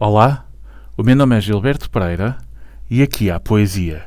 Olá, 0.00 0.46
o 0.96 1.02
meu 1.02 1.16
nome 1.16 1.36
é 1.36 1.40
Gilberto 1.40 1.90
Pereira 1.90 2.38
e 2.88 3.02
aqui 3.02 3.32
há 3.32 3.40
poesia. 3.40 4.04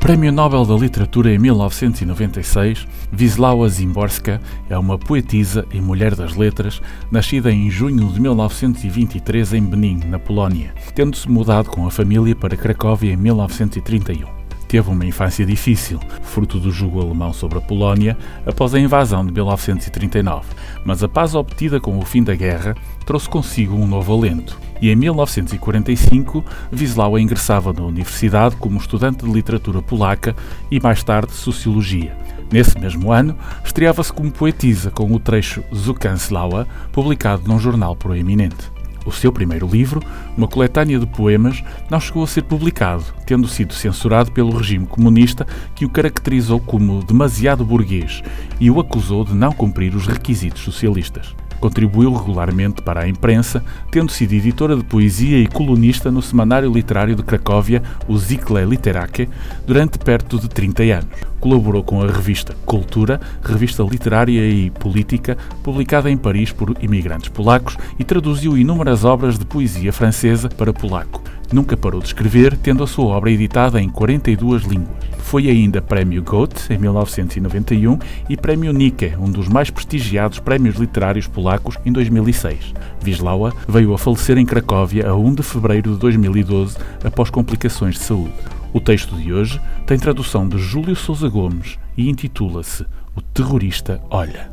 Prémio 0.00 0.32
Nobel 0.32 0.64
da 0.64 0.74
Literatura 0.74 1.34
em 1.34 1.38
1996, 1.38 2.88
Wisława 3.12 3.68
Szymborska 3.68 4.40
é 4.70 4.78
uma 4.78 4.96
poetisa 4.96 5.66
e 5.70 5.78
mulher 5.78 6.14
das 6.14 6.34
letras, 6.34 6.80
nascida 7.10 7.52
em 7.52 7.70
junho 7.70 8.08
de 8.08 8.18
1923 8.18 9.52
em 9.52 9.66
Benin, 9.66 10.00
na 10.06 10.18
Polónia, 10.18 10.72
tendo-se 10.94 11.30
mudado 11.30 11.68
com 11.68 11.86
a 11.86 11.90
família 11.90 12.34
para 12.34 12.56
Cracóvia 12.56 13.12
em 13.12 13.18
1931 13.18 14.41
teve 14.72 14.88
uma 14.88 15.04
infância 15.04 15.44
difícil, 15.44 16.00
fruto 16.22 16.58
do 16.58 16.72
jugo 16.72 16.98
alemão 16.98 17.30
sobre 17.30 17.58
a 17.58 17.60
Polónia 17.60 18.16
após 18.46 18.74
a 18.74 18.80
invasão 18.80 19.22
de 19.22 19.30
1939. 19.30 20.46
Mas 20.82 21.02
a 21.02 21.08
paz 21.08 21.34
obtida 21.34 21.78
com 21.78 21.98
o 21.98 22.06
fim 22.06 22.22
da 22.22 22.34
guerra 22.34 22.74
trouxe 23.04 23.28
consigo 23.28 23.76
um 23.76 23.86
novo 23.86 24.14
alento. 24.14 24.58
E 24.80 24.88
em 24.88 24.96
1945, 24.96 26.42
Wisława 26.72 27.20
ingressava 27.20 27.70
na 27.70 27.82
universidade 27.82 28.56
como 28.56 28.78
estudante 28.78 29.26
de 29.26 29.30
literatura 29.30 29.82
polaca 29.82 30.34
e 30.70 30.80
mais 30.80 31.04
tarde 31.04 31.32
sociologia. 31.32 32.16
Nesse 32.50 32.78
mesmo 32.78 33.12
ano, 33.12 33.36
estreava-se 33.62 34.10
como 34.10 34.32
poetisa 34.32 34.90
com 34.90 35.12
o 35.12 35.20
trecho 35.20 35.62
Zukanslawa, 35.74 36.66
publicado 36.90 37.46
num 37.46 37.58
jornal 37.58 37.94
proeminente. 37.94 38.72
O 39.04 39.10
seu 39.12 39.32
primeiro 39.32 39.66
livro, 39.66 40.00
uma 40.36 40.46
coletânea 40.46 40.98
de 40.98 41.06
poemas, 41.06 41.62
não 41.90 42.00
chegou 42.00 42.22
a 42.22 42.26
ser 42.26 42.42
publicado, 42.42 43.04
tendo 43.26 43.48
sido 43.48 43.74
censurado 43.74 44.30
pelo 44.30 44.56
regime 44.56 44.86
comunista 44.86 45.46
que 45.74 45.84
o 45.84 45.90
caracterizou 45.90 46.60
como 46.60 47.02
demasiado 47.04 47.64
burguês 47.64 48.22
e 48.60 48.70
o 48.70 48.78
acusou 48.78 49.24
de 49.24 49.34
não 49.34 49.52
cumprir 49.52 49.94
os 49.94 50.06
requisitos 50.06 50.62
socialistas. 50.62 51.34
Contribuiu 51.62 52.12
regularmente 52.12 52.82
para 52.82 53.02
a 53.02 53.08
imprensa, 53.08 53.64
tendo 53.88 54.10
sido 54.10 54.32
editora 54.32 54.74
de 54.74 54.82
poesia 54.82 55.38
e 55.38 55.46
colunista 55.46 56.10
no 56.10 56.20
semanário 56.20 56.72
literário 56.72 57.14
de 57.14 57.22
Cracóvia, 57.22 57.80
o 58.08 58.18
Zikle 58.18 58.64
Literake, 58.64 59.28
durante 59.64 59.96
perto 59.96 60.40
de 60.40 60.48
30 60.48 60.82
anos. 60.82 61.20
Colaborou 61.38 61.84
com 61.84 62.02
a 62.02 62.06
revista 62.08 62.52
Cultura, 62.66 63.20
revista 63.44 63.84
literária 63.84 64.40
e 64.40 64.70
política, 64.70 65.38
publicada 65.62 66.10
em 66.10 66.16
Paris 66.16 66.50
por 66.50 66.76
imigrantes 66.82 67.28
polacos, 67.28 67.78
e 67.96 68.02
traduziu 68.02 68.58
inúmeras 68.58 69.04
obras 69.04 69.38
de 69.38 69.44
poesia 69.44 69.92
francesa 69.92 70.48
para 70.48 70.72
polaco. 70.72 71.21
Nunca 71.52 71.76
parou 71.76 72.00
de 72.00 72.06
escrever, 72.06 72.56
tendo 72.56 72.82
a 72.82 72.86
sua 72.86 73.04
obra 73.04 73.30
editada 73.30 73.80
em 73.80 73.90
42 73.90 74.62
línguas. 74.62 74.96
Foi 75.18 75.48
ainda 75.48 75.82
Prémio 75.82 76.22
Goethe, 76.22 76.72
em 76.72 76.78
1991, 76.78 77.98
e 78.26 78.36
Prémio 78.38 78.72
Nike, 78.72 79.12
um 79.18 79.30
dos 79.30 79.48
mais 79.48 79.68
prestigiados 79.68 80.38
prémios 80.38 80.76
literários 80.76 81.26
polacos, 81.26 81.76
em 81.84 81.92
2006. 81.92 82.72
Wisława 83.04 83.52
veio 83.68 83.92
a 83.92 83.98
falecer 83.98 84.38
em 84.38 84.46
Cracóvia 84.46 85.10
a 85.10 85.14
1 85.14 85.34
de 85.34 85.42
fevereiro 85.42 85.92
de 85.92 85.98
2012, 85.98 86.78
após 87.04 87.28
complicações 87.28 87.96
de 87.96 88.00
saúde. 88.00 88.32
O 88.72 88.80
texto 88.80 89.14
de 89.14 89.30
hoje 89.30 89.60
tem 89.86 89.98
tradução 89.98 90.48
de 90.48 90.56
Júlio 90.56 90.96
Sousa 90.96 91.28
Gomes 91.28 91.78
e 91.98 92.08
intitula-se 92.08 92.86
O 93.14 93.20
Terrorista 93.20 94.00
Olha. 94.08 94.50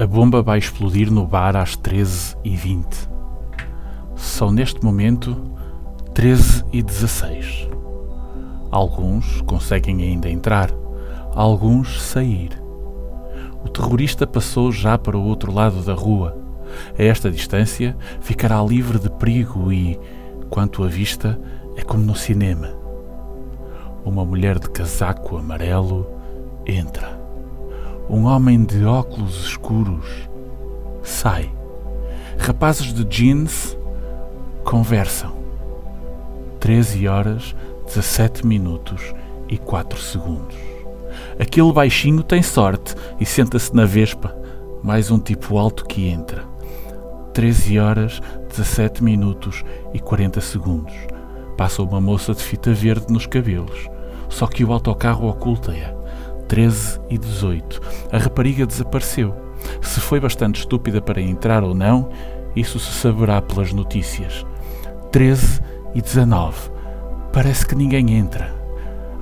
A 0.00 0.06
bomba 0.06 0.42
vai 0.42 0.58
explodir 0.58 1.12
no 1.12 1.26
bar 1.26 1.54
às 1.54 1.76
13h20. 1.76 3.19
São 4.20 4.52
neste 4.52 4.84
momento 4.84 5.34
13 6.12 6.64
e 6.74 6.82
16. 6.82 7.68
Alguns 8.70 9.40
conseguem 9.40 10.02
ainda 10.02 10.28
entrar, 10.28 10.70
alguns 11.34 12.02
sair. 12.02 12.50
O 13.64 13.68
terrorista 13.70 14.26
passou 14.26 14.70
já 14.70 14.98
para 14.98 15.16
o 15.16 15.24
outro 15.24 15.50
lado 15.50 15.82
da 15.82 15.94
rua. 15.94 16.36
A 16.98 17.02
esta 17.02 17.30
distância 17.30 17.96
ficará 18.20 18.62
livre 18.62 18.98
de 18.98 19.08
perigo 19.08 19.72
e, 19.72 19.98
quanto 20.50 20.84
à 20.84 20.86
vista, 20.86 21.40
é 21.74 21.80
como 21.80 22.04
no 22.04 22.14
cinema. 22.14 22.68
Uma 24.04 24.24
mulher 24.24 24.58
de 24.58 24.68
casaco 24.68 25.38
amarelo 25.38 26.06
entra. 26.66 27.18
Um 28.08 28.26
homem 28.26 28.64
de 28.64 28.84
óculos 28.84 29.46
escuros 29.46 30.28
sai. 31.02 31.50
Rapazes 32.38 32.92
de 32.92 33.04
jeans 33.04 33.79
Conversam. 34.64 35.32
13 36.60 37.08
horas, 37.08 37.56
17 37.86 38.46
minutos 38.46 39.14
e 39.48 39.56
4 39.56 39.98
segundos. 39.98 40.54
Aquele 41.40 41.72
baixinho 41.72 42.22
tem 42.22 42.42
sorte 42.42 42.94
e 43.18 43.26
senta-se 43.26 43.74
na 43.74 43.84
vespa. 43.84 44.36
Mais 44.82 45.10
um 45.10 45.18
tipo 45.18 45.58
alto 45.58 45.84
que 45.86 46.08
entra. 46.08 46.44
13 47.32 47.78
horas, 47.78 48.20
17 48.48 49.02
minutos 49.02 49.64
e 49.92 49.98
40 49.98 50.40
segundos. 50.40 50.94
Passa 51.56 51.82
uma 51.82 52.00
moça 52.00 52.34
de 52.34 52.42
fita 52.42 52.72
verde 52.72 53.12
nos 53.12 53.26
cabelos. 53.26 53.88
Só 54.28 54.46
que 54.46 54.64
o 54.64 54.72
autocarro 54.72 55.28
oculta-a. 55.28 55.94
13 56.46 57.00
e 57.08 57.18
18. 57.18 57.80
A 58.12 58.18
rapariga 58.18 58.66
desapareceu. 58.66 59.34
Se 59.80 60.00
foi 60.00 60.20
bastante 60.20 60.60
estúpida 60.60 61.00
para 61.00 61.20
entrar 61.20 61.64
ou 61.64 61.74
não, 61.74 62.10
isso 62.54 62.78
se 62.78 62.92
saberá 62.92 63.40
pelas 63.40 63.72
notícias. 63.72 64.44
13 65.12 65.60
e 65.94 66.00
19. 66.00 66.70
Parece 67.32 67.66
que 67.66 67.74
ninguém 67.74 68.12
entra. 68.12 68.54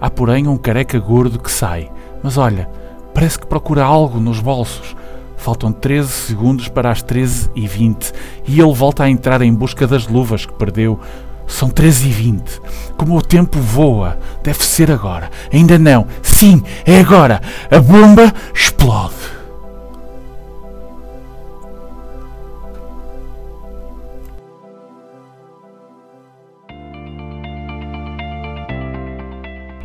Há, 0.00 0.08
porém, 0.08 0.46
um 0.46 0.56
careca 0.56 0.98
gordo 0.98 1.38
que 1.38 1.50
sai. 1.50 1.90
Mas 2.22 2.36
olha, 2.36 2.68
parece 3.12 3.38
que 3.38 3.46
procura 3.46 3.84
algo 3.84 4.20
nos 4.20 4.40
bolsos. 4.40 4.96
Faltam 5.36 5.72
13 5.72 6.10
segundos 6.10 6.68
para 6.68 6.90
as 6.90 7.02
13 7.02 7.50
e 7.54 7.66
20 7.66 8.12
e 8.46 8.60
ele 8.60 8.72
volta 8.74 9.04
a 9.04 9.10
entrar 9.10 9.40
em 9.40 9.54
busca 9.54 9.86
das 9.86 10.06
luvas 10.06 10.44
que 10.44 10.52
perdeu. 10.52 10.98
São 11.46 11.70
13 11.70 12.08
e 12.08 12.10
20. 12.10 12.60
Como 12.96 13.16
o 13.16 13.22
tempo 13.22 13.58
voa, 13.58 14.18
deve 14.42 14.62
ser 14.64 14.90
agora. 14.90 15.30
Ainda 15.52 15.78
não. 15.78 16.06
Sim, 16.22 16.62
é 16.84 17.00
agora. 17.00 17.40
A 17.70 17.80
bomba 17.80 18.32
explode. 18.54 19.14